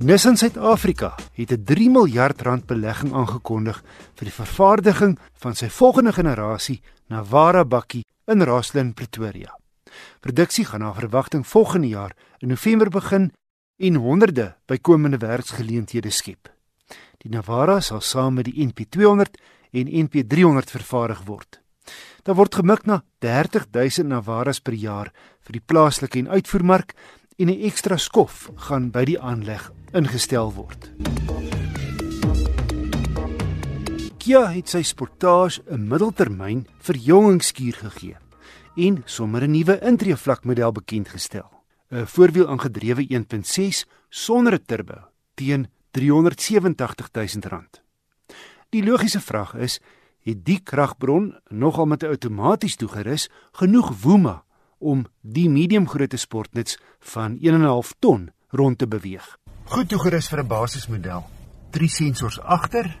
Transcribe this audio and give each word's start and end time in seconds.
Nissan 0.00 0.36
Suid-Afrika 0.36 1.14
het 1.32 1.52
'n 1.52 1.64
3 1.64 1.90
miljard 1.90 2.40
rand 2.40 2.66
belegging 2.66 3.12
aangekondig 3.12 3.82
vir 4.14 4.24
die 4.24 4.32
vervaardiging 4.32 5.18
van 5.32 5.54
sy 5.54 5.68
volgende 5.68 6.12
generasie 6.12 6.82
Navara 7.06 7.64
bakkie 7.64 8.06
in 8.24 8.42
Rosslyn, 8.42 8.94
Pretoria. 8.94 9.58
Produksie 10.20 10.64
gaan 10.64 10.80
na 10.80 10.92
verwagting 10.92 11.46
volgende 11.46 11.88
jaar 11.88 12.16
in 12.38 12.48
November 12.48 12.88
begin 12.88 13.32
en 13.76 13.94
honderde 13.94 14.56
bykomende 14.66 15.18
werksgeleenthede 15.18 16.10
skep. 16.10 16.48
Die 17.18 17.30
Navara 17.30 17.80
sal 17.80 18.00
saam 18.00 18.34
met 18.34 18.44
die 18.44 18.66
NP200 18.66 19.36
en 19.70 19.86
NP300 19.86 20.70
vervaardig 20.70 21.24
word. 21.24 21.60
Daar 22.22 22.34
word 22.34 22.54
gemik 22.54 22.86
na 22.86 23.02
30000 23.18 24.08
Navaras 24.08 24.60
per 24.60 24.72
jaar 24.72 25.12
vir 25.40 25.52
die 25.52 25.66
plaaslike 25.66 26.18
en 26.18 26.28
uitvoermark 26.28 26.94
en 27.40 27.48
'n 27.48 27.62
ekstra 27.64 27.96
skof 27.96 28.50
gaan 28.54 28.90
by 28.90 29.04
die 29.04 29.20
aanleg 29.20 29.72
ingestel 29.92 30.52
word. 30.52 30.90
Kia 34.20 34.52
het 34.52 34.68
sy 34.68 34.82
Sportage 34.82 35.62
'n 35.70 35.88
middeltermyn 35.88 36.66
verjongingskuur 36.78 37.74
gegee 37.74 38.16
en 38.76 39.02
sommer 39.06 39.42
'n 39.42 39.50
nuwe 39.50 39.80
intreevlakmodel 39.80 40.72
bekend 40.72 41.08
gestel. 41.08 41.48
'n 41.90 42.06
Voorwiel 42.06 42.48
aangedrewe 42.48 43.06
1.6 43.08 43.86
sonder 44.08 44.54
'n 44.54 44.64
turbo 44.66 45.08
teen 45.34 45.68
R387 45.92 47.10
000. 47.12 47.62
Die 48.70 48.84
logiese 48.84 49.20
vraag 49.20 49.54
is, 49.54 49.80
het 50.20 50.44
die 50.44 50.60
kragbron 50.62 51.38
nogal 51.48 51.86
met 51.86 52.02
'n 52.02 52.06
outomaties 52.06 52.76
toegerus 52.76 53.30
genoeg 53.52 54.02
woema 54.02 54.44
om 54.80 55.04
die 55.20 55.48
mediumgrootte 55.52 56.18
sportnuts 56.18 56.78
van 57.12 57.36
1.5 57.38 57.92
ton 58.00 58.30
rond 58.56 58.78
te 58.78 58.88
beweeg? 58.88 59.24
Goed 59.70 59.88
toegerus 59.88 60.28
vir 60.28 60.42
'n 60.42 60.48
basismodel. 60.48 61.22
Drie 61.70 61.88
sensors 61.88 62.40
agter. 62.40 62.98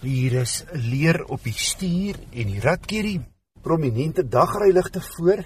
Hier 0.00 0.32
is 0.32 0.64
leer 0.72 1.24
op 1.24 1.42
die 1.44 1.52
stuur 1.52 2.16
en 2.32 2.46
die 2.46 2.60
radkierie. 2.60 3.20
Prominente 3.62 4.28
dagryligte 4.28 5.00
voor. 5.00 5.44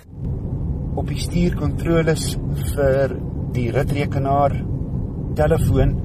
Op 0.94 1.08
die 1.08 1.18
stuurkontroles 1.18 2.36
vir 2.74 3.20
die 3.52 3.70
ritrekenaar, 3.70 4.64
telefoon 5.34 6.00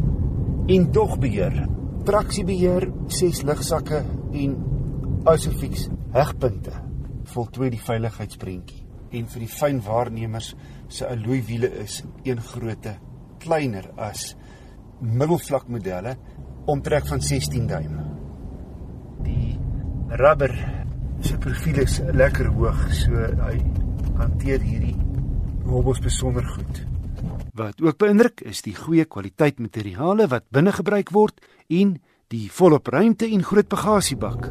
en 0.68 0.92
dogbeheer. 0.92 1.68
Traksiebeheer, 2.04 2.92
ses 3.08 3.42
ligsakke 3.42 4.06
en 4.34 4.56
Isofix 5.26 5.88
hegpunte 6.12 6.91
voltooi 7.34 7.70
die 7.74 7.82
veiligheidsprentjie. 7.82 8.86
En 9.12 9.28
vir 9.28 9.44
die 9.44 9.52
fyn 9.52 9.82
waarnemers 9.84 10.54
se 10.92 11.08
alloy 11.08 11.42
wiele 11.48 11.72
is 11.84 12.02
een 12.24 12.40
grootte 12.44 12.96
kleiner 13.42 13.90
as 14.00 14.32
middelvlak 15.02 15.68
modelle 15.72 16.16
omtrek 16.72 17.08
van 17.10 17.22
16 17.22 17.68
duim. 17.68 17.98
Die 19.26 19.58
rubber 20.22 20.54
se 21.22 21.38
profiel 21.38 21.82
is 21.84 22.00
lekker 22.14 22.52
hoog, 22.56 22.88
so 22.94 23.28
hy 23.46 23.58
hanteer 24.22 24.62
hierdie 24.66 24.96
hobbels 25.66 26.02
besonder 26.04 26.46
goed. 26.56 26.84
Wat 27.58 27.82
ook 27.84 28.00
beïndruk 28.02 28.42
is 28.48 28.64
die 28.66 28.76
goeie 28.76 29.06
kwaliteit 29.06 29.60
materiale 29.60 30.28
wat 30.32 30.48
binne 30.54 30.74
gebruik 30.76 31.12
word 31.14 31.42
en 31.70 31.98
die 32.32 32.48
volop 32.52 32.88
ruimte 32.94 33.28
en 33.28 33.44
groot 33.44 33.68
bagasiebak. 33.70 34.50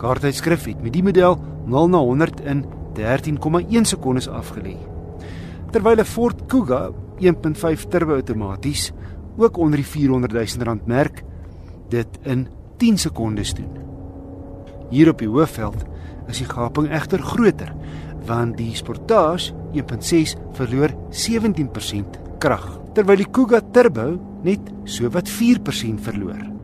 Kaarttydskrif 0.00 0.64
het 0.64 0.80
met 0.80 0.94
die 0.94 1.04
model 1.04 1.36
0 1.68 1.90
na 1.92 1.98
100 2.00 2.40
in 2.48 2.64
13,1 2.96 3.88
sekondes 3.88 4.28
afgelê. 4.32 4.76
Terwyl 5.72 6.00
'n 6.00 6.04
Ford 6.04 6.46
Kuga 6.48 6.90
1.5 7.20 7.84
turbo 7.88 8.14
outomaties 8.14 8.92
ook 9.36 9.56
onder 9.56 9.76
die 9.76 9.86
400 9.86 10.32
000 10.32 10.64
rand 10.64 10.86
merk 10.86 11.22
dit 11.88 12.18
in 12.22 12.48
10 12.78 12.98
sekondes 12.98 13.54
doen. 13.54 13.76
Hier 14.90 15.08
op 15.08 15.18
die 15.18 15.28
hoofveld 15.28 15.84
is 16.28 16.38
die 16.38 16.48
gaping 16.48 16.88
egter 16.90 17.22
groter 17.22 17.74
want 18.26 18.56
die 18.56 18.74
Sportage 18.74 19.52
1.6 19.74 20.36
verloor 20.52 20.90
17% 21.10 22.38
krag 22.38 22.80
terwyl 22.94 23.16
die 23.16 23.30
Kuga 23.30 23.60
Turbo 23.72 24.18
net 24.42 24.60
sowat 24.84 25.28
4% 25.28 26.00
verloor 26.00 26.59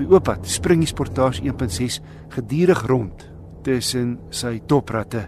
die 0.00 0.08
ooppad 0.10 0.46
spring 0.48 0.80
die 0.84 0.88
Sportage 0.88 1.42
1.6 1.44 2.00
gedurig 2.32 2.82
rond 2.88 3.26
tussen 3.66 4.16
sy 4.32 4.58
topratte 4.68 5.26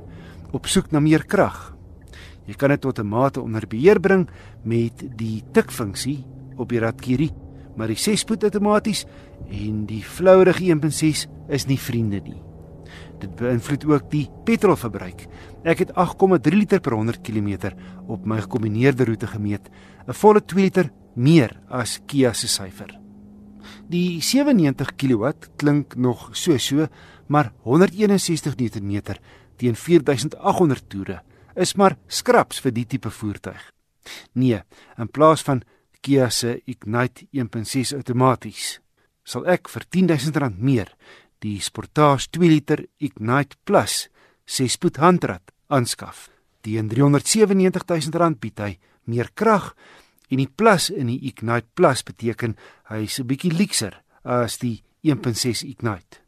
op 0.52 0.68
soek 0.68 0.92
na 0.92 1.00
meer 1.00 1.24
krag. 1.28 1.72
Jy 2.48 2.56
kan 2.58 2.70
dit 2.70 2.80
tot 2.80 2.98
'n 2.98 3.06
mate 3.06 3.40
onder 3.40 3.66
beheer 3.66 4.00
bring 4.00 4.28
met 4.64 5.04
die 5.16 5.42
tikfunksie 5.52 6.24
op 6.56 6.68
die 6.68 6.78
radkierie, 6.80 7.32
maar 7.76 7.88
die 7.88 7.96
6-spoed 7.96 8.44
outomaties 8.44 9.06
en 9.50 9.86
die 9.86 10.02
vlouerige 10.02 10.64
1.6 10.64 11.28
is 11.48 11.66
nie 11.66 11.78
vriende 11.78 12.20
nie. 12.20 12.42
Dit 13.20 13.36
beïnvloed 13.36 13.84
ook 13.84 14.10
die 14.10 14.28
petrolverbruik. 14.44 15.26
Ek 15.64 15.78
het 15.78 15.92
8,3 15.94 16.56
liter 16.56 16.80
per 16.80 16.92
100 16.92 17.20
km 17.22 17.70
op 18.06 18.26
my 18.26 18.40
gekombineerde 18.40 19.04
roete 19.04 19.26
gemeet, 19.26 19.70
'n 20.06 20.12
volle 20.12 20.40
2 20.40 20.64
liter 20.64 20.90
meer 21.14 21.60
as 21.68 22.00
Kia 22.06 22.32
se 22.32 22.48
syfer. 22.48 23.01
Die 23.92 24.22
97 24.24 24.94
kW 24.96 25.34
klink 25.60 25.94
nog 26.00 26.30
so 26.32 26.56
so, 26.58 26.86
maar 27.26 27.52
161 27.62 28.56
Nm 28.80 29.18
teen 29.56 29.76
4800 29.76 30.88
toere 30.88 31.18
is 31.54 31.74
maar 31.76 31.98
skraps 32.08 32.62
vir 32.64 32.72
die 32.72 32.86
tipe 32.88 33.10
voertuig. 33.12 33.60
Nee, 34.32 34.62
in 34.96 35.10
plaas 35.12 35.44
van 35.44 35.60
Kia 36.00 36.30
se 36.30 36.62
Ignite 36.64 37.26
1.6 37.36 37.92
outomaties 37.98 38.80
sal 39.28 39.44
ek 39.46 39.68
vir 39.68 39.84
R10000 39.84 40.56
meer 40.56 40.88
die 41.44 41.60
Sportage 41.60 42.30
2 42.32 42.48
liter 42.48 42.86
Ignite 42.98 43.60
Plus 43.64 44.08
6-spoed 44.48 45.02
handrat 45.04 45.52
aanskaf. 45.68 46.30
Teen 46.64 46.88
R397000 46.88 48.40
bied 48.40 48.58
hy 48.58 48.72
meer 49.04 49.28
krag 49.34 49.74
En 50.32 50.40
die 50.40 50.48
plus 50.48 50.88
in 50.88 51.10
die 51.12 51.20
Ignite 51.28 51.68
Plus 51.76 52.00
beteken 52.08 52.56
hy 52.88 53.04
is 53.04 53.20
'n 53.20 53.26
bietjie 53.28 53.52
luukser 53.52 54.00
as 54.24 54.56
die 54.58 54.82
1.6 55.04 55.62
Ignite. 55.62 56.24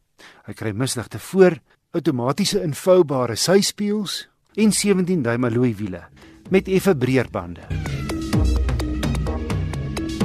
Hy 0.46 0.52
kry 0.52 0.72
misligte 0.72 1.18
voor, 1.18 1.58
outomatiese 1.92 2.62
invoubare 2.62 3.36
syspieëls 3.36 4.28
en 4.56 4.72
17 4.72 5.22
duim 5.22 5.44
alloy 5.44 5.74
wiele 5.74 6.02
met 6.50 6.68
effe 6.68 6.94
breër 6.94 7.30
bande. 7.30 7.62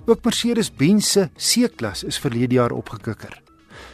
Ook 0.06 0.24
Mercedes-Benz 0.26 1.06
se 1.06 1.30
C-klas 1.38 2.04
is 2.04 2.20
verlede 2.20 2.56
jaar 2.56 2.72
opgekikker. 2.72 3.42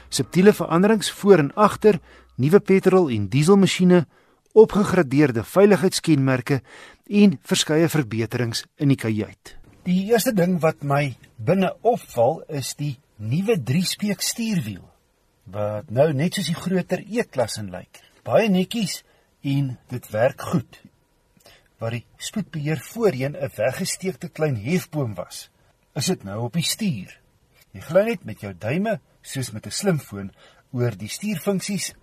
Subtiele 0.10 0.54
veranderings 0.54 1.12
voor 1.12 1.38
en 1.38 1.54
agter, 1.54 2.00
nuwe 2.38 2.60
petrol 2.60 3.10
en 3.10 3.28
dieselmasjiene, 3.28 4.08
opgegradeerde 4.54 5.44
veiligheidskenmerke 5.44 6.62
en 7.06 7.40
verskeie 7.42 7.90
verbeterings 7.90 8.66
in 8.78 8.88
die 8.88 8.98
kajuit. 8.98 9.65
Die 9.86 10.08
eerste 10.10 10.32
ding 10.34 10.56
wat 10.64 10.82
my 10.82 11.12
binne 11.38 11.68
opval 11.86 12.40
is 12.50 12.72
die 12.80 12.96
nuwe 13.22 13.54
3-speek 13.62 14.24
stuurwiel 14.26 14.82
wat 15.54 15.92
nou 15.94 16.08
net 16.18 16.40
soos 16.40 16.50
die 16.50 16.58
groter 16.58 17.04
E-klas 17.06 17.60
in 17.62 17.70
lyk. 17.70 18.00
Baie 18.26 18.50
netjies 18.50 19.04
en 19.46 19.76
dit 19.94 20.10
werk 20.10 20.42
goed. 20.42 20.82
Waar 21.78 22.00
die 22.00 22.06
spoedbeheer 22.18 22.82
voorheen 22.82 23.38
'n 23.38 23.54
weggesteekte 23.60 24.30
klein 24.30 24.58
hefboom 24.58 25.14
was, 25.14 25.52
is 25.94 26.10
dit 26.10 26.24
nou 26.24 26.42
op 26.50 26.54
die 26.58 26.66
stuur. 26.66 27.14
Jy 27.72 27.82
gly 27.82 28.06
net 28.10 28.26
met 28.26 28.42
jou 28.42 28.54
duime 28.58 29.00
soos 29.22 29.52
met 29.52 29.68
'n 29.68 29.72
slimfoon 29.72 30.32
oor 30.72 30.98
die 30.98 31.10
stuurfunksies. 31.10 31.94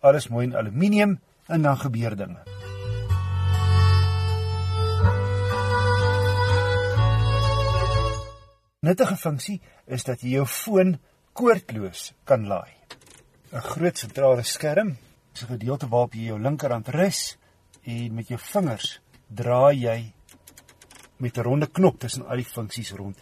Alles 0.00 0.28
mooi 0.28 0.46
in 0.46 0.56
aluminium 0.56 1.20
en 1.46 1.62
dan 1.62 1.78
gebeur 1.78 2.16
dinge. 2.16 2.57
Nuttige 8.86 9.16
funksie 9.18 9.58
is 9.90 10.04
dat 10.06 10.20
jy 10.22 10.36
jou 10.36 10.44
foon 10.46 10.92
koordloos 11.34 12.12
kan 12.28 12.46
laai. 12.46 12.74
'n 13.52 13.64
Groot 13.70 13.98
sentrale 13.98 14.44
skerm, 14.44 14.96
so 15.34 15.46
'n 15.46 15.58
gedeelte 15.58 15.88
waarop 15.88 16.14
jy 16.14 16.26
jou 16.30 16.38
linkerhand 16.38 16.88
rus 16.88 17.38
en 17.82 18.14
met 18.14 18.28
jou 18.28 18.38
vingers 18.38 19.00
draai 19.28 19.74
jy 19.74 20.12
met 21.18 21.38
'n 21.38 21.42
ronde 21.42 21.66
knop 21.66 21.98
tussen 21.98 22.26
al 22.26 22.36
die 22.36 22.44
funksies 22.44 22.92
rond. 22.92 23.16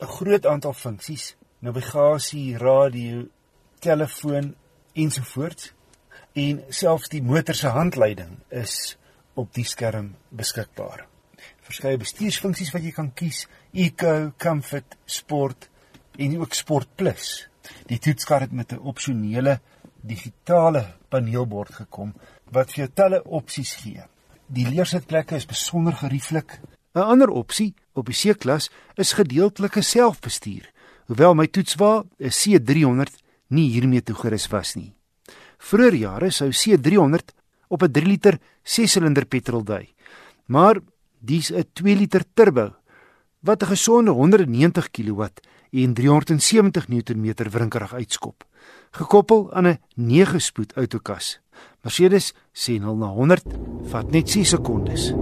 'n 0.00 0.06
Groot 0.06 0.46
aantal 0.46 0.72
funksies, 0.72 1.36
navigasie, 1.58 2.56
radio, 2.56 3.26
telefoon 3.80 4.54
ensovoorts 4.94 5.72
en 6.32 6.64
selfs 6.68 7.08
die 7.08 7.22
motor 7.22 7.54
se 7.54 7.68
handleiding 7.68 8.38
is 8.48 8.96
op 9.34 9.52
die 9.54 9.64
skerm 9.64 10.14
beskikbaar 10.30 11.07
verskeie 11.68 12.00
bestuursfunksies 12.00 12.72
wat 12.74 12.84
jy 12.84 12.92
kan 12.96 13.12
kies: 13.16 13.46
Eco, 13.72 14.32
Comfort, 14.40 14.96
Sport 15.06 15.68
en 16.18 16.38
ook 16.40 16.54
Sport 16.54 16.96
Plus. 16.96 17.48
Die 17.88 18.00
toetskar 18.00 18.46
het 18.46 18.52
met 18.52 18.72
'n 18.72 18.80
opsionele 18.82 19.60
digitale 20.02 20.94
paneelbord 21.08 21.74
gekom 21.82 22.14
wat 22.52 22.72
vir 22.72 22.84
jou 22.84 22.90
talle 22.94 23.22
opsies 23.24 23.74
gee. 23.82 24.02
Die 24.46 24.66
leersitklekke 24.66 25.36
is 25.36 25.46
besonder 25.46 25.92
gerieflik. 25.92 26.60
'n 26.94 26.98
Ander 27.00 27.28
opsie 27.28 27.74
op 27.92 28.06
die 28.06 28.14
C-klas 28.14 28.70
is 28.96 29.12
gedeeltelike 29.12 29.82
selfbestuur, 29.82 30.70
hoewel 31.06 31.34
my 31.34 31.46
toetswa 31.46 32.04
'n 32.18 32.30
C300 32.30 33.14
nie 33.48 33.70
hiermee 33.70 34.02
toegerus 34.02 34.48
was 34.48 34.74
nie. 34.74 34.94
Vroeger 35.58 35.94
jare 35.94 36.30
sou 36.30 36.50
C300 36.50 37.34
op 37.68 37.82
'n 37.82 37.92
3 37.92 38.06
liter 38.06 38.38
6-silinder 38.62 39.26
petrol 39.26 39.64
dui. 39.64 39.88
Maar 40.46 40.80
dis 41.20 41.52
'n 41.52 41.64
2 41.72 41.96
liter 41.96 42.24
turbo 42.34 42.74
wat 43.40 43.62
'n 43.62 43.66
gesonde 43.66 44.10
190 44.10 44.90
kW 44.90 45.22
en 45.70 45.94
370 45.94 46.88
Nm 46.88 47.34
wrinkrag 47.50 47.94
uitskop, 47.94 48.44
gekoppel 48.90 49.52
aan 49.52 49.66
'n 49.66 49.78
9-spoed 49.94 50.74
outokas. 50.74 51.40
Mercedes 51.82 52.34
sê 52.52 52.78
0 52.80 52.96
na 52.96 53.06
100 53.06 53.44
vat 53.90 54.10
net 54.10 54.28
6 54.30 54.48
sekondes. 54.48 55.12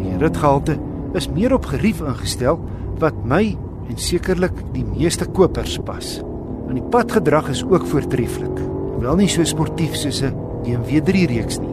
Die 0.00 0.16
ritgehalte 0.18 0.78
is 1.14 1.28
meer 1.28 1.54
op 1.54 1.64
gerief 1.64 2.00
ingestel 2.00 2.60
wat 2.98 3.24
my 3.24 3.56
en 3.88 3.98
sekerlik 3.98 4.54
die 4.74 4.84
meeste 4.84 5.26
kopers 5.26 5.78
pas. 5.84 6.20
En 6.68 6.74
die 6.78 6.88
padgedrag 6.92 7.48
is 7.48 7.64
ook 7.64 7.86
voortreffelik, 7.86 8.58
hoewel 8.94 9.16
nie 9.16 9.28
so 9.28 9.44
sportief 9.44 9.96
soos 9.96 10.22
'n 10.22 10.34
BMW 10.62 11.00
3 11.02 11.26
reeks 11.26 11.58
nie. 11.58 11.69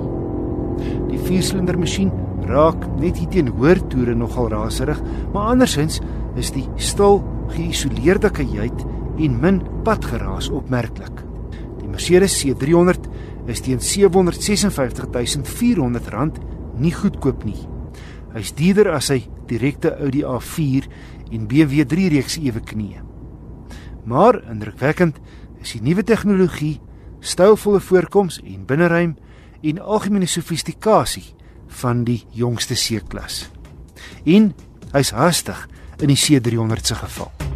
Die 1.18 1.26
4-silinder 1.26 1.74
masjien 1.82 2.12
raak 2.46 2.84
net 3.02 3.18
hier 3.18 3.32
teen 3.34 3.48
hoër 3.58 3.82
toere 3.90 4.14
nogal 4.16 4.52
raserig, 4.54 5.00
maar 5.34 5.50
andersins 5.56 5.98
is 6.38 6.54
die 6.54 6.70
stil, 6.78 7.26
geïsoleerde 7.56 8.30
kajuit 8.38 8.80
en 9.26 9.32
min 9.42 9.58
padgeraas 9.88 10.48
opmerklik. 10.54 11.16
Die 11.80 11.90
Mercedes 11.90 12.38
C300 12.38 13.10
is 13.50 13.62
teen 13.66 13.82
R756400 13.82 16.38
nie 16.78 16.94
goedkoop 16.94 17.42
nie. 17.48 17.62
Hy's 18.36 18.52
duurder 18.54 18.94
as 18.94 19.10
sy 19.10 19.26
direkte 19.50 19.98
Audi 19.98 20.22
A4 20.22 20.86
en 21.34 21.50
BMW 21.50 21.82
3 21.90 22.14
reeks 22.14 22.38
ewe 22.44 22.62
knie. 22.62 23.02
Maar 24.06 24.46
indrukwekkend 24.52 25.18
is 25.64 25.74
die 25.74 25.82
nuwe 25.82 26.04
tegnologie, 26.06 26.78
stylvolle 27.26 27.82
voorkoms 27.82 28.38
en 28.46 28.70
binneruim 28.70 29.18
en 29.62 29.82
algemene 29.82 30.30
sofistikasie 30.30 31.26
van 31.82 32.04
die 32.04 32.24
jongste 32.32 32.76
C-klas. 32.76 33.48
En 34.26 34.54
hy's 34.94 35.12
hastig 35.16 35.68
in 36.02 36.14
die 36.14 36.20
C300 36.20 36.82
se 36.84 36.96
geval. 36.96 37.47